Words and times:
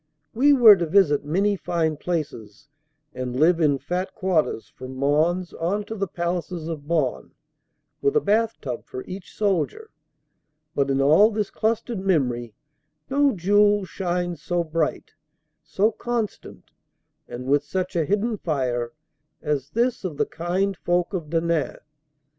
We 0.33 0.51
were 0.51 0.75
to 0.77 0.87
visit 0.87 1.25
many 1.25 1.55
fine 1.55 1.95
places 1.95 2.69
and 3.13 3.39
live 3.39 3.61
in 3.61 3.77
fat 3.77 4.15
quarters, 4.15 4.67
from 4.67 4.95
Mons 4.95 5.53
on 5.53 5.83
to 5.85 5.95
the 5.95 6.07
palaces 6.07 6.67
of 6.67 6.87
Bonn, 6.87 7.33
with 8.01 8.15
a 8.15 8.19
bath 8.19 8.59
tub 8.61 8.83
for 8.87 9.03
each 9.03 9.31
soldier; 9.35 9.91
but 10.73 10.89
in 10.89 11.03
all 11.03 11.29
this 11.29 11.51
clustered 11.51 11.99
memory 11.99 12.55
no 13.11 13.33
jewel 13.35 13.85
shines 13.85 14.41
so 14.41 14.63
bright, 14.63 15.13
so 15.61 15.91
constant 15.91 16.71
and 17.27 17.45
with 17.45 17.63
such 17.63 17.95
a 17.95 18.03
hidden 18.05 18.39
fire 18.39 18.93
as 19.43 19.69
this 19.69 20.03
of 20.03 20.17
the 20.17 20.25
kind 20.25 20.77
folk 20.77 21.13
of 21.13 21.29
Denain. 21.29 21.77